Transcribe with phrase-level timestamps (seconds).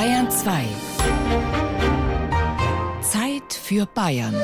[0.00, 0.64] Bayern 2.
[3.02, 4.34] Zeit für Bayern.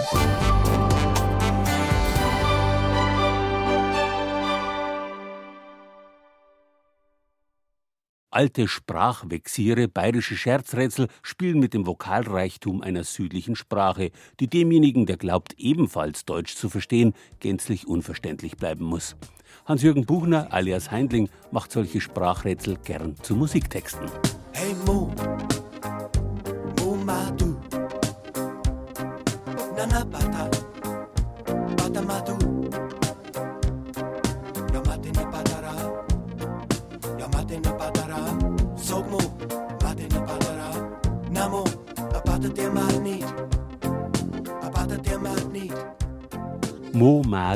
[8.29, 15.55] Alte Sprachvexiere, bayerische Scherzrätsel spielen mit dem Vokalreichtum einer südlichen Sprache, die demjenigen, der glaubt,
[15.57, 19.17] ebenfalls Deutsch zu verstehen, gänzlich unverständlich bleiben muss.
[19.65, 24.11] Hans-Jürgen Buchner alias Heindling macht solche Sprachrätsel gern zu Musiktexten.
[24.53, 25.06] Hey Mo,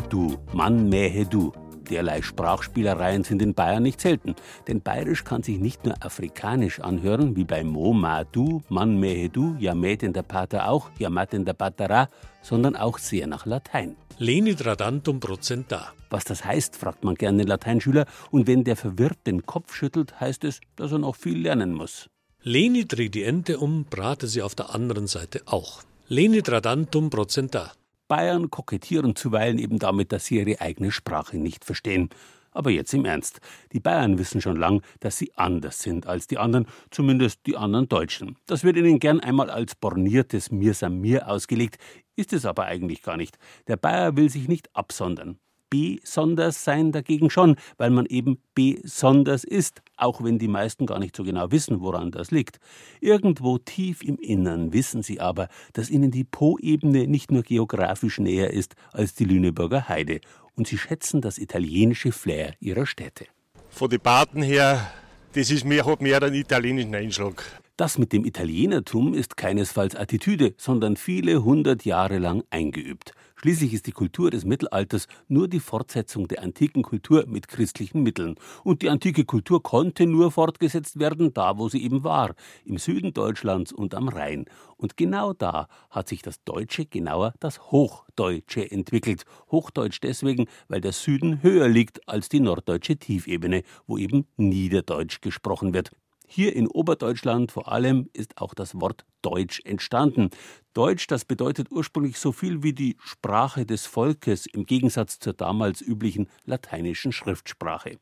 [0.08, 1.52] Du, Mann mähe du.
[1.90, 4.36] Derlei Sprachspielereien sind in Bayern nicht selten,
[4.68, 9.28] denn Bayerisch kann sich nicht nur afrikanisch anhören, wie bei Mo ma du, Mann mähe
[9.28, 12.08] du, ja mät in der Pater auch, ja mat in der Patera,
[12.42, 13.96] sondern auch sehr nach Latein.
[14.18, 15.92] Leni tradantum procenta.
[16.10, 20.20] Was das heißt, fragt man gerne den Lateinschüler, und wenn der verwirrt den Kopf schüttelt,
[20.20, 22.08] heißt es, dass er noch viel lernen muss.
[22.42, 25.82] Leni dreht die Ente um, brate sie auf der anderen Seite auch.
[26.08, 27.72] Leni tradantum procenta.
[28.10, 32.08] Bayern kokettieren zuweilen eben damit, dass sie ihre eigene Sprache nicht verstehen.
[32.50, 33.40] Aber jetzt im Ernst.
[33.72, 37.88] Die Bayern wissen schon lang, dass sie anders sind als die anderen, zumindest die anderen
[37.88, 38.36] Deutschen.
[38.46, 41.78] Das wird ihnen gern einmal als borniertes Mir sam mir ausgelegt,
[42.16, 43.38] ist es aber eigentlich gar nicht.
[43.68, 45.38] Der Bayer will sich nicht absondern.
[45.70, 51.14] Besonders sein dagegen schon, weil man eben besonders ist, auch wenn die meisten gar nicht
[51.14, 52.58] so genau wissen, woran das liegt.
[53.00, 58.52] Irgendwo tief im Innern wissen sie aber, dass ihnen die Po-Ebene nicht nur geografisch näher
[58.52, 60.20] ist als die Lüneburger Heide,
[60.56, 63.26] und sie schätzen das italienische Flair ihrer Städte.
[63.68, 64.90] Von den Baten her,
[65.34, 67.44] das ist mehr, hat mehr einen italienischen Einschlag.
[67.80, 73.14] Das mit dem Italienertum ist keinesfalls Attitüde, sondern viele hundert Jahre lang eingeübt.
[73.36, 78.34] Schließlich ist die Kultur des Mittelalters nur die Fortsetzung der antiken Kultur mit christlichen Mitteln.
[78.64, 82.34] Und die antike Kultur konnte nur fortgesetzt werden, da wo sie eben war,
[82.66, 84.44] im Süden Deutschlands und am Rhein.
[84.76, 89.24] Und genau da hat sich das Deutsche, genauer das Hochdeutsche entwickelt.
[89.50, 95.72] Hochdeutsch deswegen, weil der Süden höher liegt als die norddeutsche Tiefebene, wo eben Niederdeutsch gesprochen
[95.72, 95.92] wird.
[96.32, 100.30] Hier in Oberdeutschland vor allem ist auch das Wort Deutsch entstanden.
[100.74, 105.80] Deutsch, das bedeutet ursprünglich so viel wie die Sprache des Volkes im Gegensatz zur damals
[105.80, 107.98] üblichen lateinischen Schriftsprache.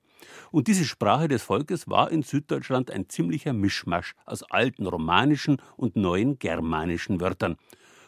[0.50, 5.96] Und diese Sprache des Volkes war in Süddeutschland ein ziemlicher Mischmasch aus alten romanischen und
[5.96, 7.56] neuen germanischen Wörtern.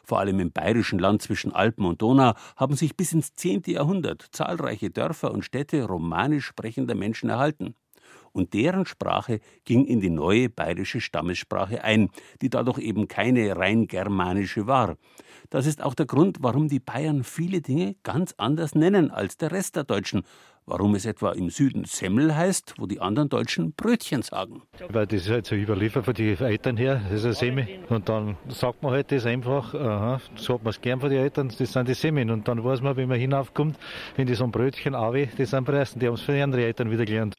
[0.05, 3.63] Vor allem im bayerischen Land zwischen Alpen und Donau haben sich bis ins 10.
[3.69, 7.75] Jahrhundert zahlreiche Dörfer und Städte romanisch sprechender Menschen erhalten
[8.33, 12.11] und deren Sprache ging in die neue bayerische Stammessprache ein,
[12.43, 14.97] die dadurch eben keine rein germanische war.
[15.51, 19.51] Das ist auch der Grund, warum die Bayern viele Dinge ganz anders nennen als der
[19.51, 20.23] Rest der Deutschen.
[20.67, 24.63] Warum es etwa im Süden Semmel heißt, wo die anderen Deutschen Brötchen sagen.
[24.91, 27.81] Weil das ist halt so überliefert von den Eltern her, das ist ein Semi.
[27.89, 31.19] Und dann sagt man halt das einfach, aha, so hat man es gern von den
[31.19, 32.31] Eltern, das sind die Semen.
[32.31, 33.77] Und dann weiß man, wenn man hinaufkommt,
[34.15, 36.65] wenn die so ein Brötchen Avi, das sind Preisen, die haben es von den anderen
[36.65, 37.35] Eltern wieder gelernt.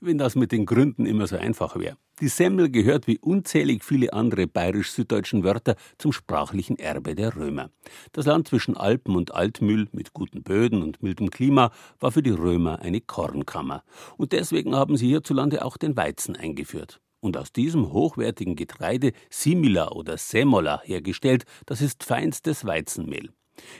[0.00, 1.96] Wenn das mit den Gründen immer so einfach wäre.
[2.20, 7.70] Die Semmel gehört wie unzählig viele andere bayerisch-süddeutschen Wörter zum sprachlichen Erbe der Römer.
[8.12, 12.30] Das Land zwischen Alpen und Altmühl mit guten Böden und mildem Klima war für die
[12.30, 13.82] Römer eine Kornkammer.
[14.16, 17.00] Und deswegen haben sie hierzulande auch den Weizen eingeführt.
[17.20, 23.30] Und aus diesem hochwertigen Getreide Simila oder Semola hergestellt, das ist feinstes Weizenmehl.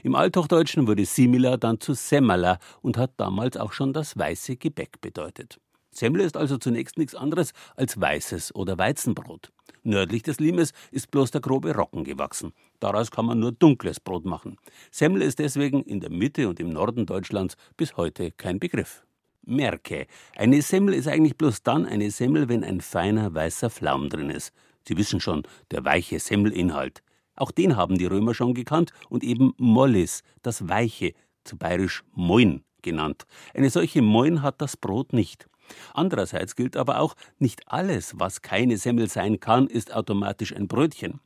[0.02, 5.00] Im Althochdeutschen wurde Simila dann zu Semmala und hat damals auch schon das weiße Gebäck
[5.00, 5.58] bedeutet.
[5.92, 9.52] Semmel ist also zunächst nichts anderes als weißes oder Weizenbrot.
[9.82, 12.52] Nördlich des Limes ist bloß der grobe Rocken gewachsen.
[12.80, 14.56] Daraus kann man nur dunkles Brot machen.
[14.90, 19.04] Semmel ist deswegen in der Mitte und im Norden Deutschlands bis heute kein Begriff.
[19.44, 24.30] Merke, eine Semmel ist eigentlich bloß dann eine Semmel, wenn ein feiner weißer Flaum drin
[24.30, 24.52] ist.
[24.86, 27.02] Sie wissen schon, der weiche Semmelinhalt.
[27.34, 31.12] Auch den haben die Römer schon gekannt und eben Mollis, das Weiche,
[31.44, 33.26] zu bayerisch Moin genannt.
[33.52, 35.48] Eine solche Moin hat das Brot nicht.
[35.94, 41.20] Andererseits gilt aber auch, nicht alles, was keine Semmel sein kann, ist automatisch ein Brötchen.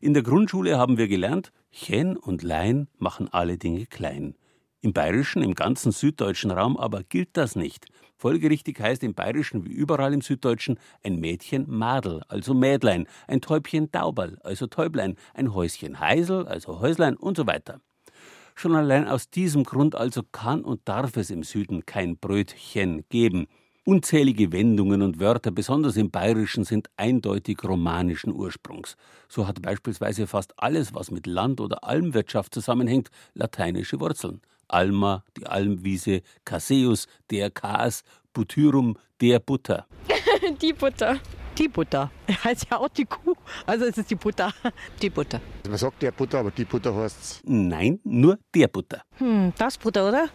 [0.00, 4.34] In der Grundschule haben wir gelernt, Chen und Lein machen alle Dinge klein.
[4.80, 7.86] Im bayerischen, im ganzen süddeutschen Raum aber gilt das nicht.
[8.16, 13.90] Folgerichtig heißt im bayerischen wie überall im süddeutschen ein Mädchen Madel, also Mädlein, ein Täubchen
[13.90, 17.80] Dauberl, also Täublein, ein Häuschen Heisel, also Häuslein und so weiter.
[18.54, 23.46] Schon allein aus diesem Grund also kann und darf es im Süden kein Brötchen geben.
[23.84, 28.96] Unzählige Wendungen und Wörter, besonders im Bayerischen, sind eindeutig romanischen Ursprungs.
[29.26, 34.42] So hat beispielsweise fast alles, was mit Land- oder Almwirtschaft zusammenhängt, lateinische Wurzeln.
[34.68, 38.04] Alma, die Almwiese, Caseus, der Kas,
[38.34, 39.86] Butyrum, der Butter.
[40.62, 41.18] Die Butter.
[41.58, 42.10] Die Butter.
[42.44, 43.34] Heißt ja auch die Kuh.
[43.66, 44.54] Also es ist die Butter.
[45.02, 45.40] Die Butter.
[45.68, 49.02] Man sagt der Butter, aber die Butter heißt Nein, nur der Butter.
[49.18, 50.28] Hm, das Butter, oder?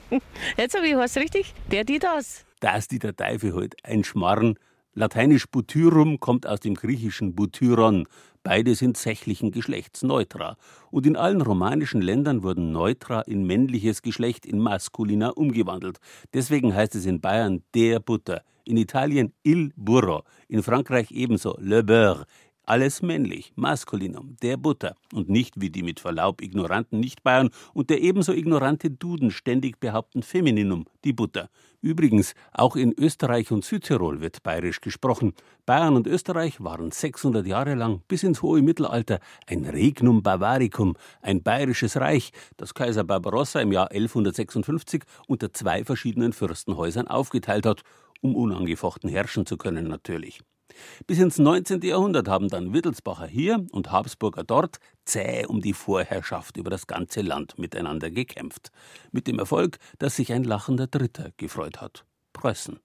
[0.56, 1.52] Jetzt habe ich was richtig.
[1.70, 2.46] Der, die, das.
[2.62, 3.74] Das die der Teufel halt.
[3.82, 4.54] Ein Schmarren.
[4.94, 8.06] Lateinisch Butyrum kommt aus dem griechischen Butyron.
[8.44, 10.56] Beide sind sächlichen Geschlechts Neutra.
[10.92, 15.98] Und in allen romanischen Ländern wurden Neutra in männliches Geschlecht in Maskulina umgewandelt.
[16.34, 21.82] Deswegen heißt es in Bayern der Butter, in Italien il burro, in Frankreich ebenso le
[21.82, 22.26] beurre.
[22.64, 28.00] Alles männlich, Maskulinum, der Butter und nicht wie die mit Verlaub ignoranten Nicht-Bayern und der
[28.00, 31.50] ebenso ignorante Duden ständig behaupten Femininum, die Butter.
[31.80, 35.34] Übrigens, auch in Österreich und Südtirol wird bayerisch gesprochen.
[35.66, 39.18] Bayern und Österreich waren 600 Jahre lang bis ins hohe Mittelalter
[39.48, 46.32] ein Regnum Bavaricum, ein bayerisches Reich, das Kaiser Barbarossa im Jahr 1156 unter zwei verschiedenen
[46.32, 47.82] Fürstenhäusern aufgeteilt hat,
[48.20, 50.40] um unangefochten herrschen zu können natürlich.
[51.06, 51.82] Bis ins 19.
[51.82, 57.22] Jahrhundert haben dann Wittelsbacher hier und Habsburger dort zäh um die Vorherrschaft über das ganze
[57.22, 58.70] Land miteinander gekämpft.
[59.10, 62.04] Mit dem Erfolg, dass sich ein lachender Dritter gefreut hat.
[62.32, 62.78] Preußen.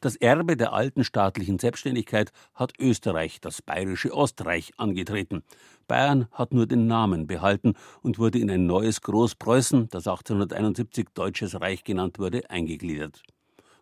[0.00, 5.42] Das Erbe der alten staatlichen Selbstständigkeit hat Österreich, das bayerische Ostreich, angetreten.
[5.88, 11.60] Bayern hat nur den Namen behalten und wurde in ein neues Großpreußen, das 1871 Deutsches
[11.60, 13.22] Reich genannt wurde, eingegliedert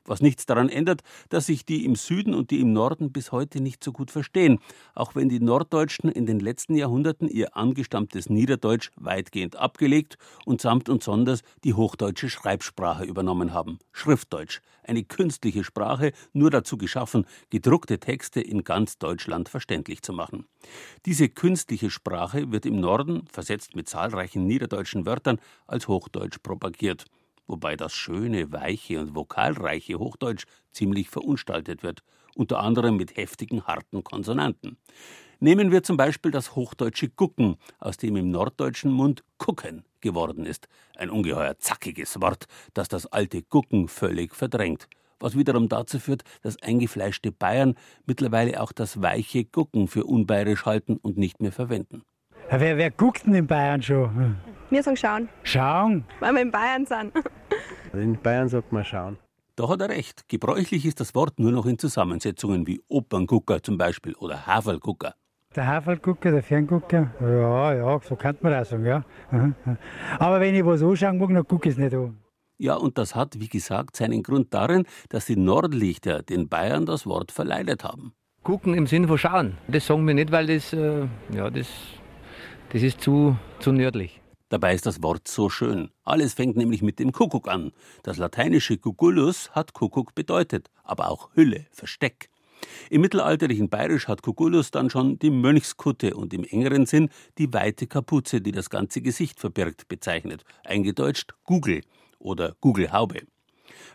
[0.09, 3.61] was nichts daran ändert, dass sich die im Süden und die im Norden bis heute
[3.61, 4.59] nicht so gut verstehen,
[4.95, 10.89] auch wenn die Norddeutschen in den letzten Jahrhunderten ihr angestammtes Niederdeutsch weitgehend abgelegt und samt
[10.89, 17.99] und sonders die hochdeutsche Schreibsprache übernommen haben, Schriftdeutsch, eine künstliche Sprache, nur dazu geschaffen, gedruckte
[17.99, 20.47] Texte in ganz Deutschland verständlich zu machen.
[21.05, 27.05] Diese künstliche Sprache wird im Norden, versetzt mit zahlreichen niederdeutschen Wörtern, als Hochdeutsch propagiert
[27.49, 32.03] wobei das schöne, weiche und vokalreiche Hochdeutsch ziemlich verunstaltet wird,
[32.37, 34.77] unter anderem mit heftigen, harten Konsonanten.
[35.41, 40.69] Nehmen wir zum Beispiel das hochdeutsche Gucken, aus dem im norddeutschen Mund Gucken geworden ist.
[40.97, 44.89] Ein ungeheuer zackiges Wort, das das alte Gucken völlig verdrängt.
[45.21, 47.75] Was wiederum dazu führt, dass eingefleischte Bayern
[48.07, 52.03] mittlerweile auch das weiche Gucken für unbayerisch halten und nicht mehr verwenden.
[52.51, 54.37] Wer, wer guckt denn in Bayern schon?
[54.71, 56.05] Wir sagen schauen, Schauen?
[56.21, 57.13] weil wir in Bayern sind.
[57.93, 59.19] In Bayern sagt man schauen.
[59.57, 60.29] Da hat er recht.
[60.29, 65.15] Gebräuchlich ist das Wort nur noch in Zusammensetzungen wie Operngucker zum Beispiel oder Haferlgucker.
[65.57, 67.11] Der Haferlgucker, der Ferngucker?
[67.21, 69.05] Ja, ja, so kann man das sagen, ja.
[70.19, 72.17] Aber wenn ich was anschauen mag, dann gucke ich es nicht an.
[72.59, 77.07] Ja, und das hat, wie gesagt, seinen Grund darin, dass die Nordlichter den Bayern das
[77.07, 78.13] Wort verleidet haben.
[78.43, 79.59] Gucken im Sinne von schauen.
[79.69, 81.69] Das sagen wir nicht, weil das, äh, ja, das,
[82.71, 84.21] das ist zu, zu nördlich.
[84.51, 85.91] Dabei ist das Wort so schön.
[86.05, 87.73] Alles fängt nämlich mit dem Kuckuck an.
[88.03, 92.31] Das lateinische Cucullus hat Kuckuck bedeutet, aber auch Hülle, Versteck.
[92.91, 97.87] Im mittelalterlichen Bayerisch hat Cucullus dann schon die Mönchskutte und im engeren Sinn die weite
[97.87, 100.45] Kapuze, die das ganze Gesicht verbirgt, bezeichnet.
[100.65, 101.83] Eingedeutscht Google
[102.19, 103.23] oder Gugelhaube.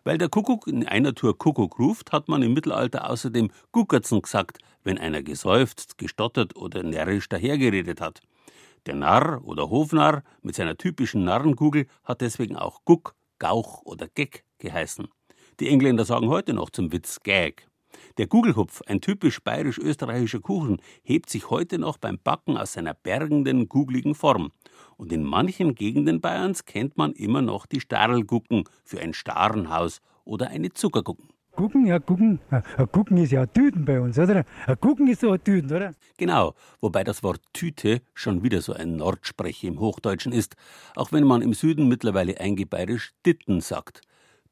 [0.03, 4.59] Weil der Kuckuck in einer Tour Kuckuck ruft, hat man im Mittelalter außerdem Guckertzen gesagt,
[4.83, 8.21] wenn einer geseufzt, gestottert oder närrisch dahergeredet hat.
[8.85, 14.43] Der Narr oder Hofnarr mit seiner typischen Narrenkugel hat deswegen auch Guck, Gauch oder Geck
[14.57, 15.07] geheißen.
[15.59, 17.67] Die Engländer sagen heute noch zum Witz Gag.
[18.17, 23.69] Der Gugelhupf, ein typisch bayerisch-österreichischer Kuchen, hebt sich heute noch beim Backen aus seiner bergenden,
[23.69, 24.51] gugligen Form.
[24.97, 30.49] Und in manchen Gegenden Bayerns kennt man immer noch die Starlgucken für ein Starenhaus oder
[30.49, 31.29] eine Zuckergucken.
[31.55, 32.39] Gucken, ja, gucken.
[32.91, 34.43] Gucken ist ja Tüten bei uns, oder?
[34.79, 35.93] Gucken ist so ein Tüten, oder?
[36.17, 40.55] Genau, wobei das Wort Tüte schon wieder so ein Nordsprech im Hochdeutschen ist,
[40.95, 44.01] auch wenn man im Süden mittlerweile eingebayerisch Ditten sagt.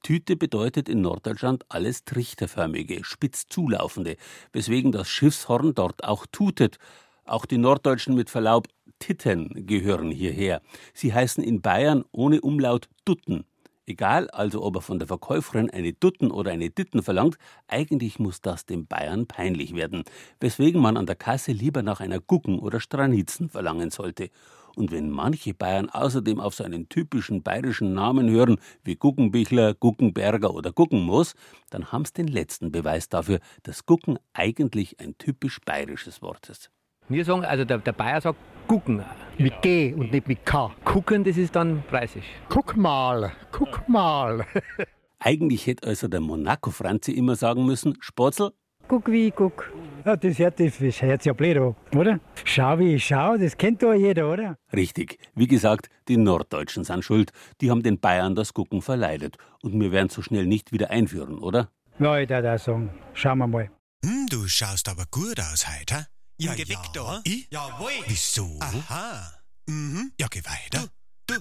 [0.04, 4.16] Tüte bedeutet in Norddeutschland alles trichterförmige, spitz zulaufende,
[4.54, 6.78] weswegen das Schiffshorn dort auch tutet.
[7.26, 8.68] Auch die Norddeutschen mit Verlaub
[9.00, 10.62] Titten gehören hierher.
[10.94, 13.46] Sie heißen in Bayern ohne Umlaut Dutten.
[13.92, 18.40] Egal also, ob er von der Verkäuferin eine Dutten oder eine Ditten verlangt, eigentlich muss
[18.40, 20.06] das dem Bayern peinlich werden,
[20.40, 24.30] weswegen man an der Kasse lieber nach einer Gucken oder Stranizen verlangen sollte.
[24.78, 30.72] Und wenn manche Bayern außerdem auf seinen typischen bayerischen Namen hören, wie Guckenbichler, Guckenberger oder
[30.72, 31.36] Guckenmoos,
[31.70, 36.72] dann haben's den letzten Beweis dafür, dass Gucken eigentlich ein typisch bayerisches Wort ist.
[37.10, 38.40] Wir sagen, also der, der Bayer sagt
[38.72, 39.04] gucken.
[39.38, 40.72] Mit G und nicht mit K.
[40.86, 42.24] Gucken, das ist dann preisig.
[42.48, 44.46] Guck mal, guck mal.
[45.20, 48.52] Eigentlich hätte also der Monaco-Franzi immer sagen müssen, Spotzel,
[48.88, 49.72] Guck wie ich guck.
[50.06, 52.20] Ja, das hört, das hört sich ja blöd an, oder?
[52.46, 54.58] Schau wie ich schau, das kennt doch jeder, oder?
[54.74, 55.18] Richtig.
[55.36, 57.32] Wie gesagt, die Norddeutschen sind schuld.
[57.60, 59.36] Die haben den Bayern das Gucken verleidet.
[59.62, 61.70] Und wir werden so schnell nicht wieder einführen, oder?
[62.00, 62.90] Ja, ich darf auch sagen.
[63.14, 63.70] Schauen wir mal.
[64.06, 66.08] Hm, du schaust aber gut aus heute,
[66.42, 67.22] Ja, Gewick da?
[67.24, 67.48] Ich?
[67.52, 68.04] Jawohl.
[68.08, 68.58] Wieso?
[68.62, 69.32] Aha.
[69.68, 70.12] Mhm.
[70.20, 70.88] Ja, geh weiter.
[71.28, 71.36] Du,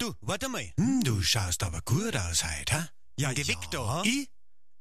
[0.00, 0.72] du, warte mal.
[0.78, 2.88] Hm, du schaust aber gut aus heute, hä?
[3.18, 4.02] Ja, Gewick da?
[4.04, 4.30] Ich?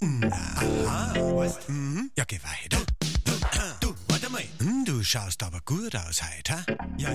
[0.01, 1.13] Aha.
[1.35, 1.67] Was?
[1.67, 2.09] Mhm.
[2.17, 2.84] Ja, geh weiter.
[5.15, 6.65] Schaust aber gut aus heute?
[6.97, 7.09] Ja,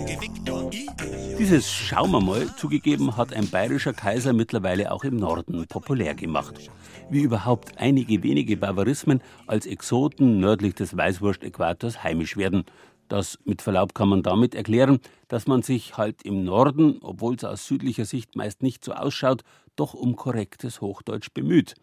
[0.46, 0.70] da?
[0.70, 1.36] Ich?
[1.36, 6.70] Dieses Schauen wir mal, zugegeben, hat ein bayerischer Kaiser mittlerweile auch im Norden populär gemacht.
[7.10, 12.64] Wie überhaupt einige wenige Bavarismen als Exoten nördlich des Weißwurst-Äquators heimisch werden.
[13.08, 17.44] Das mit Verlaub kann man damit erklären, dass man sich halt im Norden, obwohl es
[17.44, 19.42] aus südlicher Sicht meist nicht so ausschaut,
[19.76, 21.74] doch um korrektes Hochdeutsch bemüht.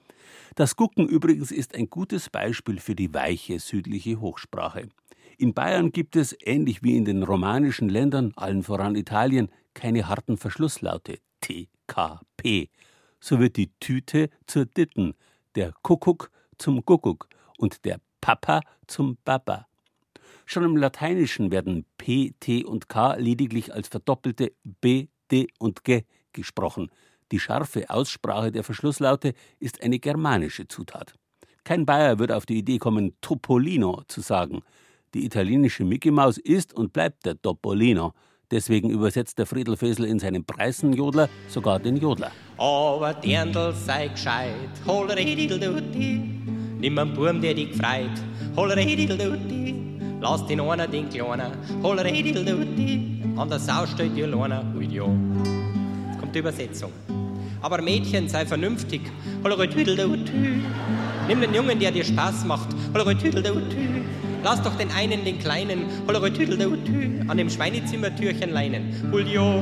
[0.55, 4.89] Das Gucken übrigens ist ein gutes Beispiel für die weiche südliche Hochsprache.
[5.39, 10.35] In Bayern gibt es, ähnlich wie in den romanischen Ländern, allen voran Italien, keine harten
[10.35, 12.69] Verschlusslaute T, K, P.
[13.19, 15.13] So wird die Tüte zur Ditten,
[15.53, 17.27] der Kuckuck zum Kuckuck
[17.59, 19.67] und der Papa zum Papa.
[20.47, 26.01] Schon im Lateinischen werden P, T und K lediglich als verdoppelte B, D und G
[26.33, 26.89] gesprochen.
[27.31, 31.13] Die scharfe Aussprache der Verschlusslaute ist eine germanische Zutat.
[31.63, 34.63] Kein Bayer wird auf die Idee kommen, Topolino zu sagen.
[35.13, 38.13] Die italienische Mickey Maus ist und bleibt der Topolino.
[38.51, 42.31] Deswegen übersetzt der Friedel Fesel in seinem Preisenjodler sogar den Jodler.
[42.57, 44.53] Aber Dirndl sei gescheit,
[44.85, 46.21] holleredilduti.
[46.79, 48.11] Nimm einen Burm, der dich freit,
[48.55, 49.75] holleredilduti.
[50.19, 51.51] Lass den einer den Kleiner,
[51.83, 53.23] holleredilduti.
[53.37, 55.09] An der Sau steht die Lorna, hui jo.
[56.07, 56.91] Jetzt kommt die Übersetzung.
[57.61, 59.01] Aber Mädchen, sei vernünftig,
[59.43, 60.63] holleredilduti.
[61.27, 63.96] Nimm den Jungen, der dir Spaß macht, holleredilduti.
[64.49, 69.61] Lass doch den einen, den kleinen, holleredilduti, an dem Schweinezimmertürchen leinen, hui jo.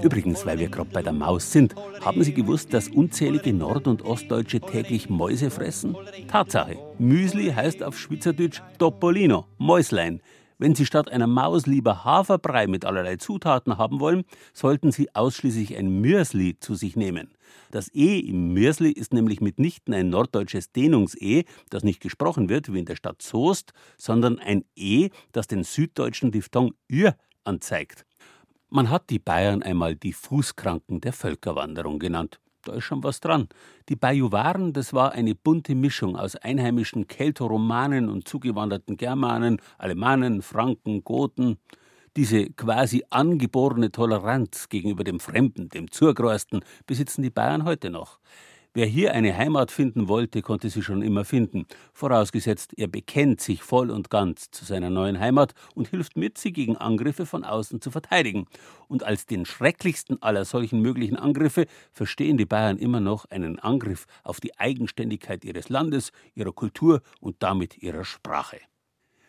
[0.00, 4.00] Übrigens, weil wir gerade bei der Maus sind, haben Sie gewusst, dass unzählige Nord- und
[4.00, 5.94] Ostdeutsche täglich Mäuse fressen?
[6.28, 6.78] Tatsache.
[6.98, 10.22] Müsli heißt auf Schweizerdeutsch Topolino, Mäuslein.
[10.62, 15.76] Wenn Sie statt einer Maus lieber Haferbrei mit allerlei Zutaten haben wollen, sollten Sie ausschließlich
[15.76, 17.34] ein Mürsli zu sich nehmen.
[17.72, 22.78] Das E im Mürsli ist nämlich mitnichten ein norddeutsches Dehnungs-E, das nicht gesprochen wird wie
[22.78, 28.06] in der Stadt Soest, sondern ein E, das den süddeutschen Diphthong Ür anzeigt.
[28.68, 32.38] Man hat die Bayern einmal die Fußkranken der Völkerwanderung genannt.
[32.64, 33.48] Da ist schon was dran.
[33.88, 41.02] Die Bajuwaren, das war eine bunte Mischung aus einheimischen Keltoromanen und zugewanderten Germanen, Alemannen, Franken,
[41.02, 41.58] Goten.
[42.16, 48.20] Diese quasi angeborene Toleranz gegenüber dem Fremden, dem Zurgrößten, besitzen die Bayern heute noch.
[48.74, 53.62] Wer hier eine Heimat finden wollte, konnte sie schon immer finden, vorausgesetzt, er bekennt sich
[53.62, 57.82] voll und ganz zu seiner neuen Heimat und hilft mit, sie gegen Angriffe von außen
[57.82, 58.46] zu verteidigen.
[58.88, 64.06] Und als den schrecklichsten aller solchen möglichen Angriffe verstehen die Bayern immer noch einen Angriff
[64.22, 68.58] auf die Eigenständigkeit ihres Landes, ihrer Kultur und damit ihrer Sprache.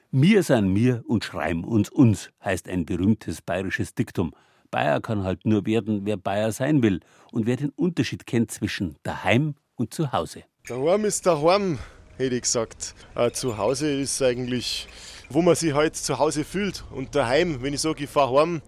[0.10, 4.32] Wir sind mir und schreiben uns uns, heißt ein berühmtes bayerisches Diktum.
[4.74, 7.02] Bayer kann halt nur werden, wer Bayer sein will
[7.32, 10.46] und wer den Unterschied kennt zwischen daheim und zu Hause.
[10.68, 11.78] Daheim ist daheim,
[12.18, 12.96] hätte ich gesagt.
[13.14, 14.88] Äh, zu Hause ist eigentlich,
[15.30, 16.84] wo man sich halt zu Hause fühlt.
[16.90, 18.62] Und daheim, wenn ich sage, ich fahre heim,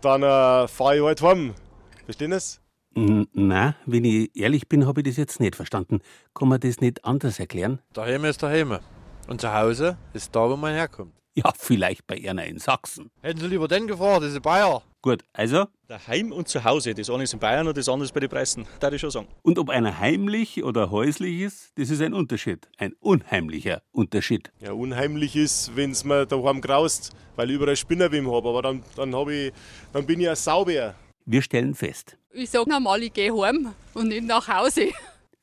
[0.00, 1.54] dann äh, fahre ich halt heim.
[2.06, 2.60] Verstehen Sie es?
[2.94, 6.00] Na, wenn ich ehrlich bin, habe ich das jetzt nicht verstanden.
[6.34, 7.80] Kann man das nicht anders erklären?
[7.92, 8.78] Daheim ist daheim.
[9.28, 11.12] Und zu Hause ist da, wo man herkommt.
[11.34, 13.10] Ja, vielleicht bei Erna in Sachsen.
[13.20, 14.82] Hätten Sie lieber den gefragt, diese Bayer.
[15.02, 15.66] Gut, also?
[15.88, 16.94] Daheim und zu Hause.
[16.94, 18.68] Das eine ist in Bayern und das andere ist bei den Preisen.
[18.78, 19.26] Darf ich schon sagen.
[19.42, 22.68] Und ob einer heimlich oder häuslich ist, das ist ein Unterschied.
[22.78, 24.52] Ein unheimlicher Unterschied.
[24.60, 28.48] Ja, unheimlich ist, wenn es mir daheim graust, weil ich überall Spinnerwim habe.
[28.48, 29.52] Aber dann, dann, hab ich,
[29.92, 30.94] dann bin ich ein Sauber.
[31.24, 32.16] Wir stellen fest.
[32.30, 34.90] Ich sage normal, ich gehe heim und nicht nach Hause.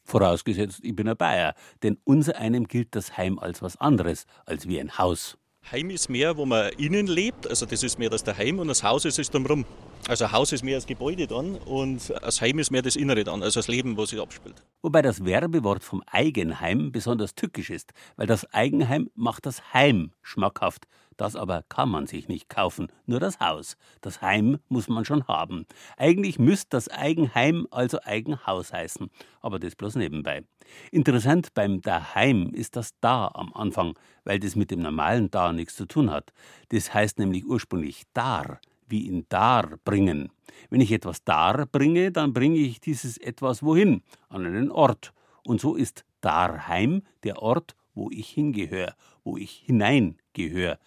[0.06, 1.54] Vorausgesetzt, ich bin ein Bayer.
[1.84, 5.38] Denn unser einem gilt das Heim als was anderes, als wie ein Haus.
[5.72, 8.82] Heim ist mehr, wo man innen lebt, also das ist mehr das Daheim und das
[8.82, 9.66] Haus ist es drumherum.
[10.08, 13.24] Also ein Haus ist mehr das Gebäude dann und das Heim ist mehr das Innere
[13.24, 14.63] dann, also das Leben, wo sich abspielt.
[14.82, 20.88] Wobei das Werbewort vom Eigenheim besonders tückisch ist, weil das Eigenheim macht das Heim schmackhaft.
[21.19, 23.75] Das aber kann man sich nicht kaufen, nur das Haus.
[23.99, 25.65] Das Heim muss man schon haben.
[25.97, 29.09] Eigentlich müsste das Eigenheim also Eigenhaus heißen,
[29.41, 30.45] aber das bloß nebenbei.
[30.93, 35.75] Interessant beim Daheim ist das Da am Anfang, weil das mit dem normalen Da nichts
[35.75, 36.31] zu tun hat.
[36.69, 40.29] Das heißt nämlich ursprünglich Dar, wie in dar bringen.
[40.69, 45.11] Wenn ich etwas dar bringe, dann bringe ich dieses etwas wohin, an einen Ort.
[45.43, 48.95] Und so ist Darheim der Ort, wo ich hingehöre,
[49.25, 50.79] wo ich hineingehöre.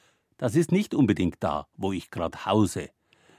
[0.42, 2.90] Das ist nicht unbedingt da, wo ich gerade hause.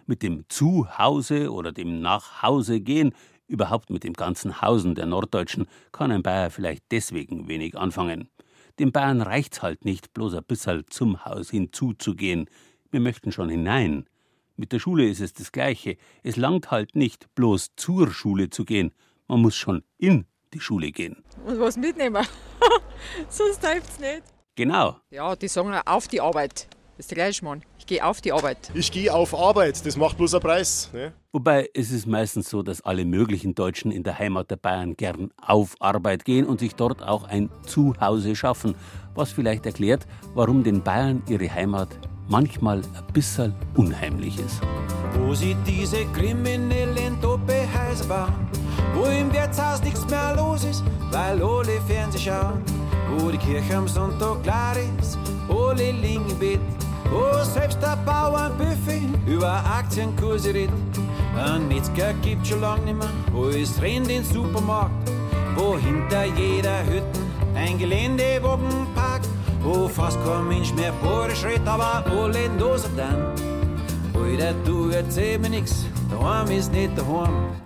[0.05, 3.13] Mit dem Zuhause oder dem Nachhause gehen,
[3.45, 8.29] überhaupt mit dem ganzen Hausen der Norddeutschen, kann ein Bayer vielleicht deswegen wenig anfangen.
[8.79, 12.50] Dem Bayern reicht's halt nicht, bloß ein bisschen zum Haus hinzuzugehen.
[12.89, 14.07] Wir möchten schon hinein.
[14.55, 15.98] Mit der Schule ist es das Gleiche.
[16.24, 18.93] Es langt halt nicht, bloß zur Schule zu gehen.
[19.27, 21.22] Man muss schon in die Schule gehen.
[21.45, 22.25] Und was mitnehmen.
[23.27, 24.24] Sonst hilft's nicht.
[24.55, 24.95] Genau.
[25.10, 26.69] Ja, die sagen auf die Arbeit.
[26.95, 27.63] Das ist der gleiche Mann.
[27.79, 28.69] Ich gehe auf die Arbeit.
[28.75, 30.91] Ich gehe auf Arbeit, das macht bloß einen Preis.
[30.93, 31.12] Ne?
[31.31, 35.31] Wobei es ist meistens so, dass alle möglichen Deutschen in der Heimat der Bayern gern
[35.41, 38.75] auf Arbeit gehen und sich dort auch ein Zuhause schaffen,
[39.15, 41.89] was vielleicht erklärt, warum den Bayern ihre Heimat
[42.29, 44.62] manchmal ein bisschen unheimlich ist.
[45.13, 48.47] Wo sie diese kriminellen Doppelhäuser bauen,
[48.93, 52.62] wo im Wirtshaus nichts mehr los ist, weil alle Fernseh schauen,
[53.17, 55.17] wo die Kirche am Sonntag klar ist,
[55.50, 56.59] alle liegen im Bett,
[57.12, 60.74] wo selbst der Bauernbuffet über Aktienkurse redet.
[61.36, 65.12] Ein Metzger gibt schon lang nimmer, wo es rennt den Supermarkt,
[65.55, 67.19] wo hinter jeder Hütte
[67.55, 69.29] ein Geländewagen parkt,
[69.62, 73.33] wo fast kein Mensch mehr Bohre schreit, aber alle losen dann.
[74.13, 77.62] Alter, du erzähl mir nix, daheim ist nicht daheim.